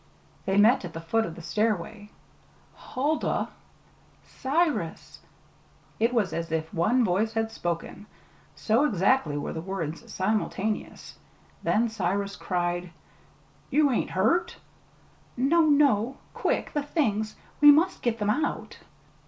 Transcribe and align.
They 0.47 0.57
met 0.57 0.83
at 0.83 0.93
the 0.93 0.99
foot 0.99 1.27
of 1.27 1.35
the 1.35 1.43
stairway. 1.43 2.09
"Huldah!" 2.73 3.49
"Cyrus!" 4.25 5.19
It 5.99 6.11
was 6.11 6.33
as 6.33 6.51
if 6.51 6.73
one 6.73 7.05
voice 7.05 7.33
had 7.33 7.51
spoken, 7.51 8.07
so 8.55 8.85
exactly 8.85 9.37
were 9.37 9.53
the 9.53 9.61
words 9.61 10.11
simultaneous. 10.11 11.19
Then 11.61 11.87
Cyrus 11.87 12.35
cried: 12.35 12.89
"You 13.69 13.91
ain't 13.91 14.09
hurt?" 14.09 14.57
"No, 15.37 15.67
no! 15.69 16.17
Quick 16.33 16.73
the 16.73 16.81
things 16.81 17.35
we 17.59 17.69
must 17.69 18.01
get 18.01 18.17
them 18.17 18.31
out!" 18.31 18.79